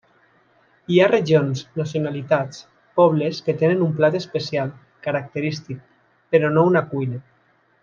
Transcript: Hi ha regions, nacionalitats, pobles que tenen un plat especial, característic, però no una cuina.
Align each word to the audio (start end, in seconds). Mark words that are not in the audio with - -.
Hi 0.93 0.95
ha 1.01 1.09
regions, 1.09 1.59
nacionalitats, 1.81 2.63
pobles 3.01 3.43
que 3.49 3.55
tenen 3.61 3.85
un 3.89 3.93
plat 4.01 4.19
especial, 4.21 4.73
característic, 5.09 5.85
però 6.33 6.51
no 6.59 6.67
una 6.73 6.85
cuina. 6.97 7.23